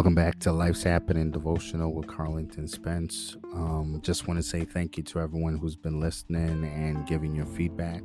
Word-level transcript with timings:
Welcome 0.00 0.14
back 0.14 0.38
to 0.38 0.52
Life's 0.52 0.82
Happening 0.82 1.30
Devotional 1.30 1.92
with 1.92 2.06
Carlington 2.06 2.66
Spence. 2.66 3.36
Um, 3.52 4.00
just 4.02 4.26
want 4.26 4.40
to 4.40 4.42
say 4.42 4.64
thank 4.64 4.96
you 4.96 5.02
to 5.02 5.20
everyone 5.20 5.58
who's 5.58 5.76
been 5.76 6.00
listening 6.00 6.64
and 6.64 7.06
giving 7.06 7.34
your 7.34 7.44
feedback, 7.44 8.00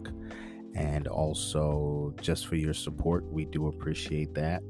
and 0.76 1.08
also 1.08 2.14
just 2.20 2.48
for 2.48 2.58
your 2.58 2.74
support. 2.74 3.24
We 3.32 3.46
do 3.46 3.68
appreciate 3.68 4.34
that. 4.34 4.62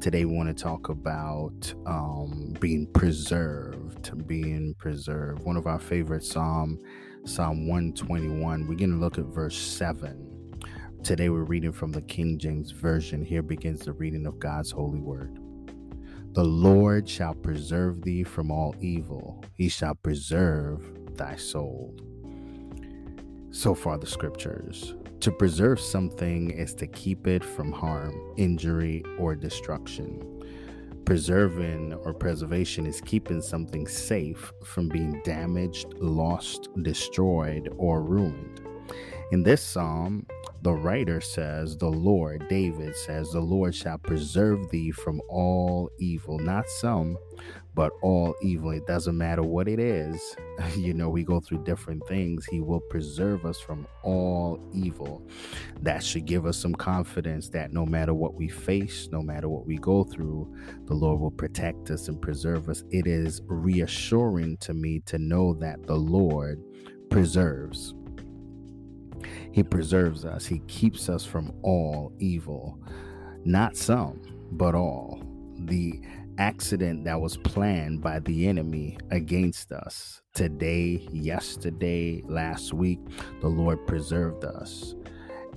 Today, 0.00 0.24
we 0.24 0.36
want 0.36 0.56
to 0.56 0.62
talk 0.62 0.90
about 0.90 1.74
um, 1.86 2.54
being 2.60 2.86
preserved. 2.92 4.24
Being 4.28 4.76
preserved. 4.78 5.42
One 5.42 5.56
of 5.56 5.66
our 5.66 5.80
favorite 5.80 6.22
Psalm, 6.22 6.78
Psalm 7.24 7.66
121. 7.66 8.68
We're 8.68 8.76
going 8.76 8.92
to 8.92 8.96
look 8.96 9.18
at 9.18 9.24
verse 9.24 9.58
7. 9.58 10.60
Today, 11.02 11.30
we're 11.30 11.42
reading 11.42 11.72
from 11.72 11.90
the 11.90 12.02
King 12.02 12.38
James 12.38 12.70
Version. 12.70 13.24
Here 13.24 13.42
begins 13.42 13.80
the 13.80 13.92
reading 13.92 14.24
of 14.24 14.38
God's 14.38 14.70
holy 14.70 15.00
word. 15.00 15.36
The 16.32 16.44
Lord 16.44 17.08
shall 17.08 17.34
preserve 17.34 18.02
thee 18.02 18.22
from 18.22 18.52
all 18.52 18.76
evil, 18.80 19.42
he 19.56 19.68
shall 19.68 19.96
preserve 19.96 21.16
thy 21.16 21.34
soul. 21.34 21.92
So 23.50 23.74
far, 23.74 23.98
the 23.98 24.06
scriptures. 24.06 24.94
To 25.20 25.32
preserve 25.32 25.80
something 25.80 26.50
is 26.50 26.72
to 26.74 26.86
keep 26.86 27.26
it 27.26 27.42
from 27.42 27.72
harm, 27.72 28.14
injury, 28.36 29.02
or 29.18 29.34
destruction. 29.34 30.22
Preserving 31.04 31.94
or 31.94 32.14
preservation 32.14 32.86
is 32.86 33.00
keeping 33.00 33.42
something 33.42 33.88
safe 33.88 34.52
from 34.62 34.88
being 34.88 35.20
damaged, 35.24 35.94
lost, 35.98 36.68
destroyed, 36.82 37.74
or 37.76 38.04
ruined. 38.04 38.60
In 39.32 39.42
this 39.42 39.62
psalm, 39.62 40.26
the 40.62 40.72
writer 40.72 41.20
says, 41.20 41.76
The 41.76 41.88
Lord, 41.88 42.48
David 42.48 42.96
says, 42.96 43.30
The 43.30 43.40
Lord 43.40 43.74
shall 43.74 43.98
preserve 43.98 44.70
thee 44.70 44.90
from 44.92 45.20
all 45.28 45.90
evil. 45.98 46.38
Not 46.38 46.68
some, 46.68 47.16
but 47.74 47.92
all 48.02 48.34
evil. 48.42 48.70
It 48.72 48.86
doesn't 48.86 49.16
matter 49.16 49.42
what 49.42 49.68
it 49.68 49.80
is. 49.80 50.36
You 50.76 50.92
know, 50.92 51.08
we 51.08 51.24
go 51.24 51.40
through 51.40 51.64
different 51.64 52.06
things. 52.06 52.44
He 52.46 52.60
will 52.60 52.80
preserve 52.80 53.46
us 53.46 53.58
from 53.58 53.86
all 54.02 54.60
evil. 54.74 55.26
That 55.80 56.04
should 56.04 56.26
give 56.26 56.44
us 56.46 56.58
some 56.58 56.74
confidence 56.74 57.48
that 57.50 57.72
no 57.72 57.86
matter 57.86 58.12
what 58.12 58.34
we 58.34 58.48
face, 58.48 59.08
no 59.10 59.22
matter 59.22 59.48
what 59.48 59.66
we 59.66 59.78
go 59.78 60.04
through, 60.04 60.54
the 60.84 60.94
Lord 60.94 61.20
will 61.20 61.30
protect 61.30 61.90
us 61.90 62.08
and 62.08 62.20
preserve 62.20 62.68
us. 62.68 62.84
It 62.90 63.06
is 63.06 63.40
reassuring 63.46 64.58
to 64.58 64.74
me 64.74 65.00
to 65.06 65.18
know 65.18 65.54
that 65.54 65.86
the 65.86 65.96
Lord 65.96 66.62
preserves. 67.10 67.94
He 69.52 69.62
preserves 69.62 70.24
us. 70.24 70.46
He 70.46 70.60
keeps 70.68 71.08
us 71.08 71.24
from 71.24 71.52
all 71.62 72.12
evil. 72.18 72.78
Not 73.44 73.76
some, 73.76 74.20
but 74.52 74.74
all. 74.74 75.22
The 75.60 76.00
accident 76.38 77.04
that 77.04 77.20
was 77.20 77.36
planned 77.36 78.00
by 78.00 78.20
the 78.20 78.48
enemy 78.48 78.98
against 79.10 79.72
us 79.72 80.22
today, 80.34 81.06
yesterday, 81.12 82.22
last 82.26 82.72
week, 82.72 83.00
the 83.40 83.48
Lord 83.48 83.86
preserved 83.86 84.44
us 84.44 84.94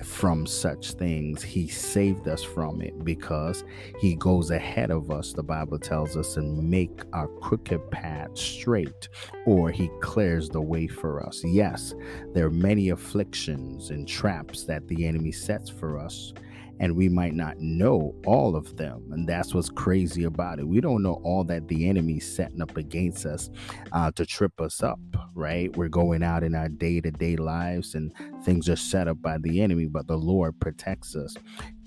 from 0.03 0.45
such 0.45 0.91
things. 0.93 1.41
He 1.41 1.67
saved 1.67 2.27
us 2.27 2.43
from 2.43 2.81
it 2.81 3.03
because 3.03 3.63
He 3.99 4.15
goes 4.15 4.51
ahead 4.51 4.91
of 4.91 5.11
us, 5.11 5.33
the 5.33 5.43
Bible 5.43 5.79
tells 5.79 6.15
us, 6.17 6.37
and 6.37 6.69
make 6.69 7.01
our 7.13 7.27
crooked 7.27 7.89
path 7.91 8.37
straight, 8.37 9.09
or 9.45 9.71
He 9.71 9.89
clears 10.01 10.49
the 10.49 10.61
way 10.61 10.87
for 10.87 11.25
us. 11.25 11.41
Yes, 11.43 11.93
there 12.33 12.45
are 12.47 12.51
many 12.51 12.89
afflictions 12.89 13.89
and 13.89 14.07
traps 14.07 14.63
that 14.65 14.87
the 14.87 15.05
enemy 15.05 15.31
sets 15.31 15.69
for 15.69 15.97
us 15.97 16.33
and 16.79 16.95
we 16.95 17.09
might 17.09 17.33
not 17.33 17.57
know 17.59 18.15
all 18.25 18.55
of 18.55 18.75
them. 18.77 19.09
And 19.11 19.27
that's 19.27 19.53
what's 19.53 19.69
crazy 19.69 20.23
about 20.23 20.59
it. 20.59 20.67
We 20.67 20.81
don't 20.81 21.03
know 21.03 21.21
all 21.23 21.43
that 21.45 21.67
the 21.67 21.87
enemy's 21.87 22.35
setting 22.35 22.61
up 22.61 22.77
against 22.77 23.25
us 23.25 23.49
uh, 23.91 24.11
to 24.11 24.25
trip 24.25 24.59
us 24.59 24.81
up, 24.83 24.99
right? 25.33 25.75
We're 25.75 25.89
going 25.89 26.23
out 26.23 26.43
in 26.43 26.55
our 26.55 26.69
day 26.69 27.01
to 27.01 27.11
day 27.11 27.35
lives 27.35 27.95
and 27.95 28.13
things 28.43 28.69
are 28.69 28.75
set 28.75 29.07
up 29.07 29.21
by 29.21 29.37
the 29.37 29.61
enemy, 29.61 29.87
but 29.87 30.07
the 30.07 30.17
Lord 30.17 30.59
protects 30.59 31.15
us. 31.15 31.35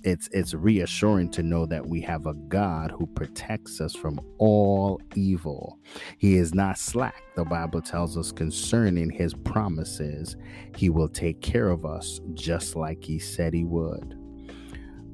It's, 0.04 0.28
it's 0.30 0.54
reassuring 0.54 1.30
to 1.32 1.42
know 1.42 1.66
that 1.66 1.84
we 1.84 2.00
have 2.02 2.26
a 2.26 2.34
God 2.34 2.92
who 2.92 3.06
protects 3.08 3.80
us 3.80 3.94
from 3.94 4.20
all 4.38 5.00
evil. 5.16 5.80
He 6.18 6.36
is 6.36 6.54
not 6.54 6.78
slack. 6.78 7.22
The 7.34 7.44
Bible 7.44 7.82
tells 7.82 8.16
us 8.16 8.30
concerning 8.30 9.10
his 9.10 9.34
promises, 9.34 10.36
he 10.76 10.90
will 10.90 11.08
take 11.08 11.40
care 11.40 11.70
of 11.70 11.84
us 11.84 12.20
just 12.34 12.76
like 12.76 13.02
he 13.02 13.18
said 13.18 13.52
he 13.52 13.64
would. 13.64 14.16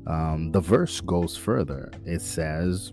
Um, 0.06 0.50
the 0.52 0.60
verse 0.60 1.00
goes 1.00 1.36
further. 1.36 1.90
It 2.04 2.22
says, 2.22 2.92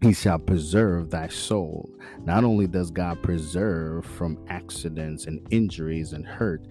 He 0.00 0.12
shall 0.12 0.38
preserve 0.38 1.10
thy 1.10 1.28
soul. 1.28 1.88
Not 2.24 2.44
only 2.44 2.66
does 2.66 2.90
God 2.90 3.22
preserve 3.22 4.04
from 4.04 4.38
accidents 4.48 5.26
and 5.26 5.46
injuries 5.50 6.12
and 6.12 6.26
hurt, 6.26 6.66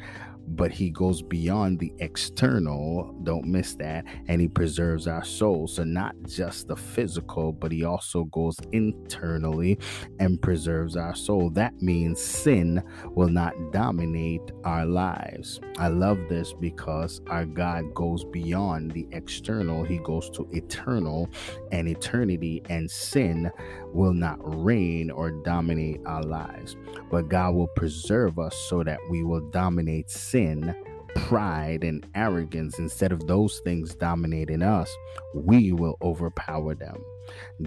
but 0.47 0.72
he 0.72 0.90
goes 0.90 1.22
beyond 1.22 1.80
the 1.80 1.94
external 2.00 3.13
don't 3.24 3.46
miss 3.46 3.75
that 3.75 4.06
and 4.28 4.40
he 4.40 4.47
preserves 4.47 5.08
our 5.08 5.24
soul. 5.24 5.68
So 5.68 5.84
not 5.84 6.16
just 6.25 6.68
the 6.68 6.75
physical 6.75 7.52
but 7.52 7.72
he 7.72 7.84
also 7.84 8.24
goes 8.25 8.56
internally 8.72 9.78
and 10.19 10.41
preserves 10.41 10.96
our 10.96 11.16
soul. 11.16 11.50
That 11.50 11.74
means 11.81 12.22
sin 12.22 12.81
will 13.12 13.28
not 13.28 13.53
dominate 13.72 14.52
our 14.63 14.85
lives. 14.85 15.59
I 15.78 15.90
love 15.90 16.19
this 16.30 16.53
because 16.53 17.22
our 17.28 17.46
god 17.46 17.94
goes 17.94 18.24
beyond 18.24 18.91
the 18.91 19.08
external. 19.12 19.84
He 19.84 19.97
goes 20.00 20.29
to 20.31 20.47
eternal 20.52 21.29
and 21.72 21.90
eternity 21.90 22.62
and 22.69 22.90
sin 22.90 23.52
will 23.94 24.14
not 24.14 24.38
reign 24.41 25.12
or 25.12 25.31
dominate 25.31 26.00
our 26.06 26.24
lives. 26.24 26.78
But 27.12 27.28
god 27.28 27.56
will 27.56 27.68
preserve 27.68 28.40
us 28.40 28.56
so 28.69 28.84
that 28.84 29.00
we 29.09 29.24
will 29.24 29.41
dominate 29.50 30.09
sin 30.09 30.37
sin, 30.38 30.75
pride, 31.16 31.84
and 31.84 32.06
arrogance, 32.14 32.78
instead 32.78 33.12
of 33.12 33.25
those 33.25 33.59
things 33.62 33.96
dominating 33.96 34.62
us, 34.62 34.96
we 35.34 35.72
will 35.72 35.98
overpower 36.03 36.75
them. 36.75 37.03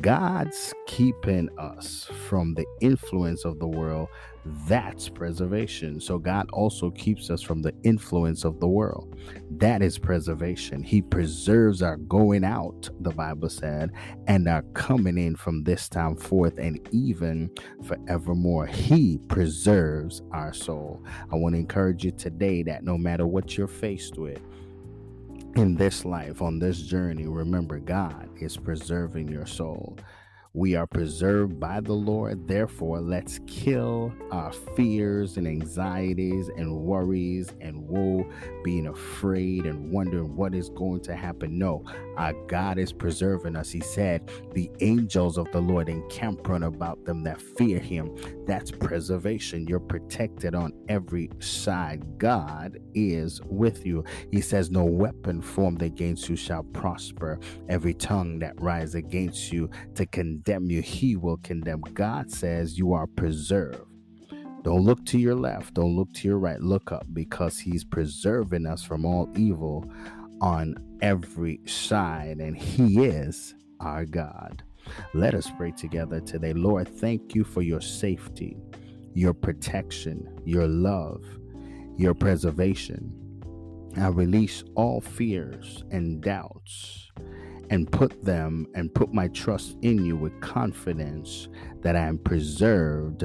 God's 0.01 0.75
keeping 0.87 1.49
us 1.59 2.09
from 2.29 2.55
the 2.55 2.67
influence 2.81 3.45
of 3.45 3.59
the 3.59 3.67
world. 3.67 4.09
That's 4.67 5.09
preservation. 5.09 6.01
So 6.01 6.19
God 6.19 6.49
also 6.53 6.91
keeps 6.91 7.29
us 7.29 7.43
from 7.43 7.61
the 7.61 7.75
influence 7.83 8.45
of 8.45 8.59
the 8.59 8.69
world. 8.69 9.17
That 9.51 9.83
is 9.83 9.99
preservation. 9.99 10.83
He 10.83 11.03
preserves 11.03 11.83
our 11.83 11.99
going 11.99 12.45
out, 12.45 12.89
the 13.01 13.11
Bible 13.11 13.51
said, 13.51 13.91
and 14.27 14.49
our 14.49 14.63
coming 14.73 15.19
in 15.19 15.37
from 15.37 15.63
this 15.65 15.89
time 15.89 16.17
forth 16.17 16.59
and 16.59 16.81
even 16.91 17.51
forevermore. 17.85 18.67
He 18.67 19.19
preserves 19.29 20.23
our 20.33 20.55
soul. 20.55 21.05
I 21.31 21.37
want 21.37 21.55
to 21.55 21.59
encourage 21.61 22.05
you 22.05 22.13
today 22.13 22.63
that 22.63 22.83
no 22.83 22.97
matter 22.97 23.27
what 23.27 23.59
you're 23.59 23.69
faced 23.69 24.17
with, 24.17 24.41
in 25.57 25.75
this 25.75 26.05
life, 26.05 26.43
on 26.43 26.59
this 26.59 26.83
journey, 26.83 27.27
remember 27.27 27.79
God 27.79 28.29
is 28.41 28.57
preserving 28.57 29.29
your 29.29 29.47
soul. 29.47 29.97
We 30.53 30.75
are 30.75 30.87
preserved 30.89 31.61
by 31.61 31.79
the 31.79 31.93
Lord. 31.93 32.49
Therefore, 32.49 33.01
let's 33.01 33.39
kill 33.47 34.13
our 34.33 34.53
fears 34.75 35.37
and 35.37 35.47
anxieties 35.47 36.51
and 36.57 36.77
worries 36.77 37.53
and 37.61 37.87
woe, 37.87 38.29
being 38.65 38.89
afraid 38.89 39.65
and 39.65 39.93
wondering 39.93 40.35
what 40.35 40.57
is 40.57 40.69
going 40.71 41.03
to 41.03 41.15
happen. 41.15 41.57
No, 41.57 41.85
our 42.17 42.33
God 42.49 42.79
is 42.79 42.93
preserving 42.93 43.55
us. 43.55 43.71
He 43.71 43.79
said, 43.79 44.29
The 44.53 44.69
angels 44.81 45.39
of 45.39 45.51
the 45.53 45.61
Lord 45.61 45.89
encamp 45.89 46.49
round 46.49 46.65
about 46.65 47.05
them 47.05 47.23
that 47.23 47.41
fear 47.41 47.79
him. 47.79 48.13
That's 48.45 48.73
preservation. 48.73 49.69
You're 49.69 49.79
protected 49.79 50.57
on 50.57 50.73
every 50.89 51.31
side. 51.39 52.19
God 52.19 52.77
is 52.93 53.41
with 53.45 53.87
you. 53.87 54.03
He 54.33 54.41
says, 54.41 54.69
No 54.69 54.85
weapon 54.85 55.43
formed 55.43 55.83
against 55.83 56.29
you 56.29 56.35
shall 56.35 56.65
prosper. 56.65 57.39
Every 57.69 57.95
tongue 57.95 58.41
that 58.41 58.61
rise 58.61 58.97
against 58.97 59.53
you 59.53 59.71
to 59.95 60.07
condemn 60.07 60.40
you, 60.47 60.83
he 60.83 61.17
will 61.17 61.39
condemn. 61.39 61.81
God 61.95 62.31
says 62.31 62.79
you 62.79 62.93
are 62.93 63.07
preserved. 63.07 63.87
Don't 64.63 64.83
look 64.83 65.05
to 65.07 65.19
your 65.19 65.35
left. 65.35 65.75
Don't 65.75 65.97
look 65.97 66.13
to 66.15 66.29
your 66.29 66.39
right. 66.39 66.61
Look 66.61 66.93
up 66.93 67.07
because 67.13 67.59
He's 67.59 67.85
preserving 67.85 68.67
us 68.67 68.85
from 68.85 69.07
all 69.07 69.29
evil 69.35 69.91
on 70.41 70.75
every 71.01 71.61
side, 71.67 72.39
and 72.39 72.57
He 72.57 73.05
is 73.05 73.55
our 73.81 74.05
God. 74.05 74.63
Let 75.15 75.35
us 75.35 75.51
pray 75.57 75.71
together 75.73 76.21
today. 76.21 76.53
Lord, 76.53 76.89
thank 76.89 77.35
you 77.35 77.45
for 77.45 77.63
your 77.63 77.81
safety, 77.81 78.59
your 79.15 79.33
protection, 79.33 80.41
your 80.45 80.67
love, 80.69 81.25
your 81.97 82.13
preservation. 82.13 83.17
I 83.97 84.09
release 84.09 84.63
all 84.75 85.01
fears 85.01 85.85
and 85.91 86.21
doubts 86.21 87.11
and 87.71 87.91
put 87.91 88.23
them 88.25 88.67
and 88.75 88.95
put 88.95 89.15
my 89.15 89.29
trust 89.29 89.77
in 89.83 90.05
you 90.05 90.17
with 90.17 90.39
confidence 90.41 91.49
that 91.83 91.97
I 91.97 92.01
am 92.01 92.19
preserved 92.19 93.25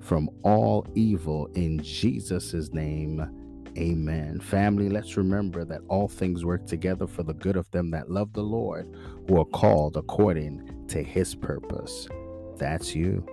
from 0.00 0.30
all 0.42 0.86
evil 0.94 1.46
in 1.54 1.82
Jesus' 1.82 2.72
name. 2.72 3.20
Amen. 3.76 4.40
Family, 4.40 4.88
let's 4.88 5.16
remember 5.16 5.64
that 5.64 5.82
all 5.88 6.08
things 6.08 6.44
work 6.44 6.66
together 6.66 7.06
for 7.06 7.22
the 7.22 7.34
good 7.34 7.56
of 7.56 7.70
them 7.70 7.90
that 7.90 8.10
love 8.10 8.32
the 8.32 8.42
Lord, 8.42 8.94
who 9.26 9.38
are 9.40 9.44
called 9.44 9.96
according 9.96 10.86
to 10.88 11.02
his 11.02 11.34
purpose. 11.34 12.08
That's 12.56 12.94
you. 12.94 13.26